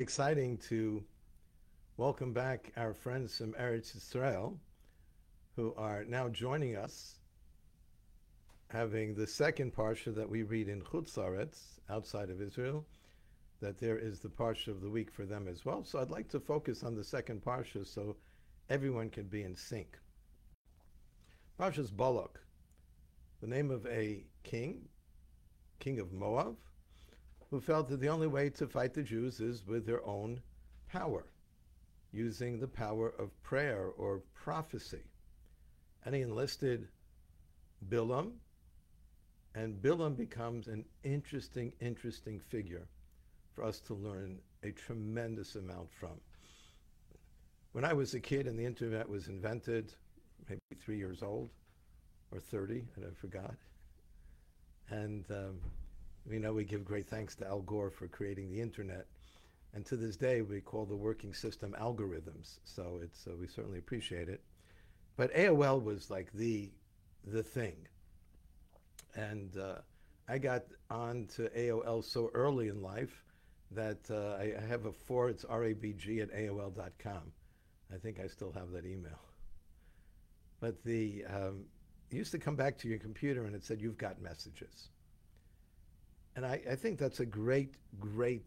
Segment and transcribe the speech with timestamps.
[0.00, 1.02] exciting to
[1.96, 4.56] welcome back our friends from Eretz Israel
[5.56, 7.16] who are now joining us,
[8.68, 11.18] having the second parsha that we read in Chutz
[11.90, 12.86] outside of Israel,
[13.60, 15.82] that there is the parsha of the week for them as well.
[15.82, 18.14] So I'd like to focus on the second parsha so
[18.70, 19.98] everyone can be in sync.
[21.58, 22.38] Parsha's Balak,
[23.40, 24.82] the name of a king,
[25.80, 26.56] king of Moab,
[27.50, 30.40] who felt that the only way to fight the Jews is with their own
[30.90, 31.24] power,
[32.12, 35.02] using the power of prayer or prophecy.
[36.04, 36.88] And he enlisted
[37.88, 38.32] Bilam,
[39.54, 42.86] and Bilam becomes an interesting, interesting figure
[43.54, 46.20] for us to learn a tremendous amount from.
[47.72, 49.94] When I was a kid and the internet was invented,
[50.48, 51.50] maybe three years old
[52.30, 53.54] or 30, and I forgot.
[54.90, 55.60] And um,
[56.28, 59.06] we know we give great thanks to Al Gore for creating the internet.
[59.74, 62.58] And to this day, we call the working system algorithms.
[62.64, 64.42] So it's, uh, we certainly appreciate it.
[65.16, 66.70] But AOL was like the,
[67.24, 67.76] the thing.
[69.14, 69.76] And uh,
[70.28, 73.24] I got on to AOL so early in life
[73.70, 77.32] that uh, I, I, have a four, it's rabg at AOL.com.
[77.92, 79.20] I think I still have that email.
[80.60, 81.64] But the, um,
[82.10, 84.88] used to come back to your computer and it said, you've got messages.
[86.38, 88.46] And I, I think that's a great, great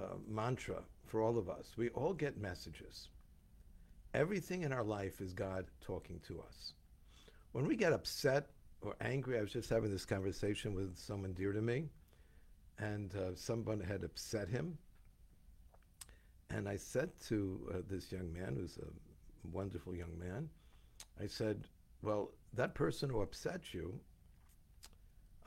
[0.00, 1.72] uh, mantra for all of us.
[1.76, 3.08] We all get messages.
[4.14, 6.74] Everything in our life is God talking to us.
[7.50, 8.50] When we get upset
[8.82, 11.88] or angry, I was just having this conversation with someone dear to me,
[12.78, 14.78] and uh, someone had upset him.
[16.50, 20.48] And I said to uh, this young man, who's a wonderful young man,
[21.20, 21.66] I said,
[22.00, 23.98] Well, that person who upset you,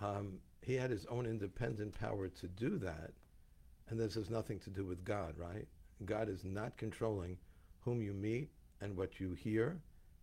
[0.01, 3.11] um, he had his own independent power to do that.
[3.89, 5.67] And this has nothing to do with God, right?
[6.05, 7.37] God is not controlling
[7.81, 8.49] whom you meet
[8.81, 9.79] and what you hear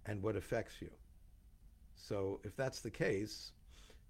[0.07, 0.91] and what affects you.
[1.95, 3.53] So if that's the case,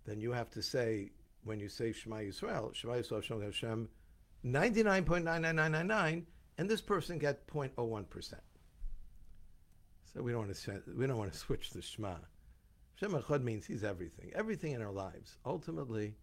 [0.06, 1.10] then you have to say,
[1.44, 3.88] when you say Shema Yisrael, Shema Yisrael Shem Hashem,
[4.46, 6.24] 99.99999,
[6.56, 8.34] and this person get 0.01%.
[10.14, 12.14] So we don't want to we don't want to switch the Shema.
[12.94, 14.30] Shem Echad means He's everything.
[14.34, 16.14] Everything in our lives ultimately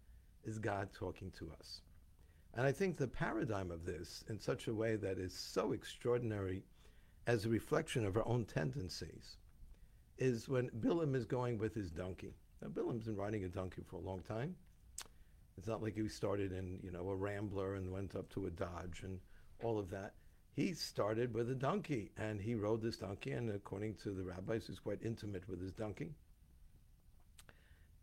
[0.44, 1.82] is God talking to us.
[2.54, 6.64] And I think the paradigm of this, in such a way that is so extraordinary
[7.26, 9.36] as a reflection of our own tendencies,
[10.18, 12.34] is when Bilam is going with his donkey.
[12.60, 14.56] Now, Bilam's been riding a donkey for a long time.
[15.56, 18.50] It's not like he started in, you know, a Rambler and went up to a
[18.50, 19.20] Dodge and
[19.62, 20.14] all of that.
[20.56, 24.66] He started with a donkey, and he rode this donkey, and according to the rabbis,
[24.66, 26.14] he's quite intimate with his donkey.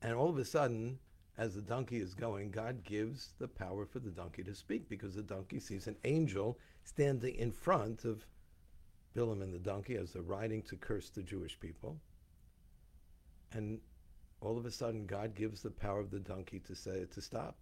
[0.02, 1.00] And all of a sudden,
[1.38, 5.16] as the donkey is going, God gives the power for the donkey to speak because
[5.16, 8.26] the donkey sees an angel standing in front of
[9.16, 12.00] Bilam and the donkey as they're riding to curse the Jewish people.
[13.52, 13.80] And
[14.42, 17.58] all of a sudden, God gives the power of the donkey to say to stop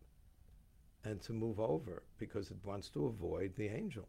[1.03, 4.07] and to move over because it wants to avoid the angel.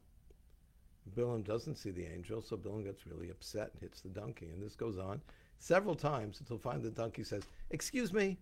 [1.14, 4.46] Bilam doesn't see the angel, so Bilam gets really upset and hits the donkey.
[4.46, 5.20] And this goes on
[5.58, 8.38] several times until finally the donkey says, Excuse me,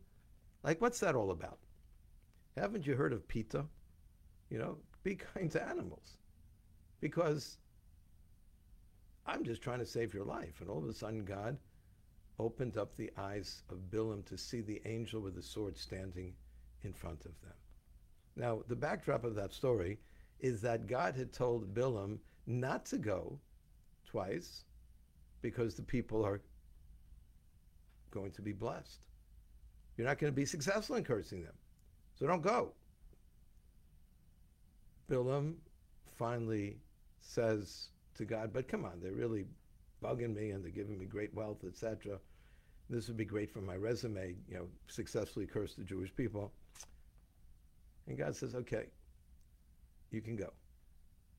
[0.62, 1.58] like what's that all about?
[2.56, 3.64] Haven't you heard of PETA?
[4.50, 6.18] You know, be kind to animals.
[7.00, 7.58] Because
[9.26, 10.60] I'm just trying to save your life.
[10.60, 11.56] And all of a sudden, God
[12.38, 16.34] opened up the eyes of Bilam to see the angel with the sword standing
[16.82, 17.54] in front of them.
[18.36, 19.98] Now, the backdrop of that story
[20.40, 23.38] is that God had told Bilam not to go
[24.04, 24.64] twice
[25.40, 26.40] because the people are
[28.14, 29.06] going to be blessed.
[29.96, 31.54] You're not going to be successful in cursing them.
[32.18, 32.72] So don't go.
[35.10, 35.54] Bilam
[36.16, 36.78] finally
[37.20, 39.44] says to God, but come on, they're really
[40.02, 42.18] bugging me and they're giving me great wealth, etc.
[42.88, 46.52] This would be great for my resume, you know, successfully curse the Jewish people.
[48.06, 48.86] And God says, okay,
[50.10, 50.52] you can go.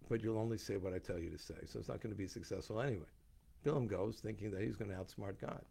[0.10, 1.56] But you'll only say what I tell you to say.
[1.66, 3.06] So it's not going to be successful anyway.
[3.66, 5.62] Bilam goes thinking that he's going to outsmart God.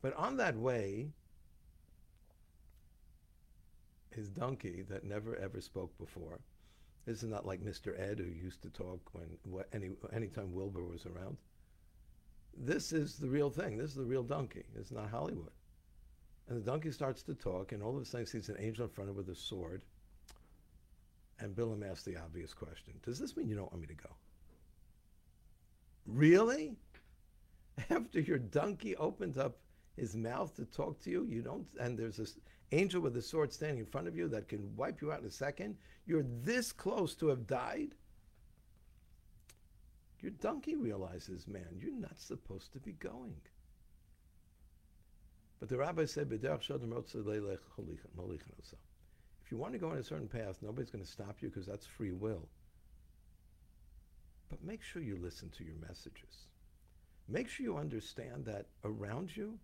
[0.00, 1.10] But on that way,
[4.10, 6.40] his donkey that never ever spoke before.
[7.06, 7.98] This is not like Mr.
[7.98, 11.38] Ed who used to talk when any anytime Wilbur was around.
[12.56, 13.78] This is the real thing.
[13.78, 14.64] This is the real donkey.
[14.76, 15.52] It's not Hollywood.
[16.48, 18.84] And the donkey starts to talk, and all of a sudden he sees an angel
[18.84, 19.82] in front of him with a sword.
[21.40, 24.10] And Bilam asks the obvious question Does this mean you don't want me to go?
[26.06, 26.76] Really?
[27.90, 29.58] After your donkey opened up
[29.98, 32.38] his mouth to talk to you, you don't, and there's this
[32.72, 35.26] angel with a sword standing in front of you that can wipe you out in
[35.26, 35.76] a second.
[36.06, 37.94] You're this close to have died.
[40.20, 43.40] Your donkey realizes, man, you're not supposed to be going.
[45.60, 46.42] But the rabbi said, if
[49.50, 51.86] you want to go on a certain path, nobody's going to stop you because that's
[51.86, 52.48] free will.
[54.48, 56.46] But make sure you listen to your messages.
[57.28, 59.58] Make sure you understand that around you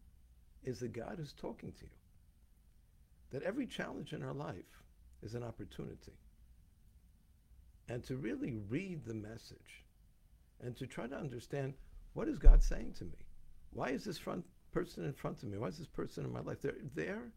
[0.65, 1.91] is the God who's talking to you.
[3.31, 4.83] That every challenge in our life
[5.23, 6.13] is an opportunity.
[7.89, 9.85] And to really read the message
[10.61, 11.75] and to try to understand
[12.15, 13.27] what is God saying to me?
[13.73, 15.59] Why is this front person in front of me?
[15.59, 16.63] Why is this person in my life?
[16.63, 17.33] They're there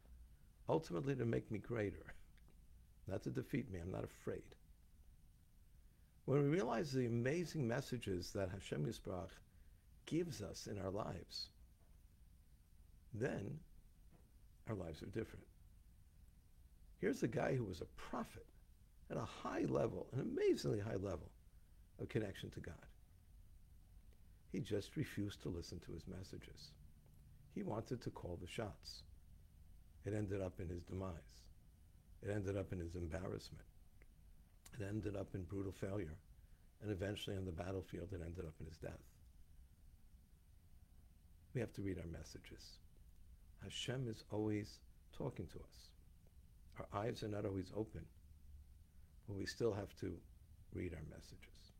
[0.69, 2.13] ultimately to make me greater,
[3.07, 3.79] not to defeat me.
[3.79, 4.43] I'm not afraid.
[6.25, 9.29] When we realize the amazing messages that Hashem Yisbrach
[10.05, 11.49] gives us in our lives,
[13.13, 13.59] then
[14.67, 15.45] our lives are different.
[16.99, 18.45] Here's a guy who was a prophet
[19.09, 21.31] at a high level, an amazingly high level
[21.99, 22.75] of connection to God.
[24.51, 26.71] He just refused to listen to his messages.
[27.53, 29.03] He wanted to call the shots.
[30.05, 31.43] It ended up in his demise.
[32.23, 33.63] It ended up in his embarrassment.
[34.79, 36.15] It ended up in brutal failure.
[36.81, 38.91] And eventually on the battlefield, it ended up in his death.
[41.53, 42.77] We have to read our messages.
[43.63, 44.79] Hashem is always
[45.17, 45.89] talking to us.
[46.79, 48.05] Our eyes are not always open,
[49.27, 50.13] but we still have to
[50.73, 51.73] read our messages.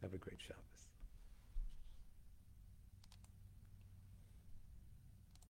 [0.00, 0.91] Have a great Shabbos.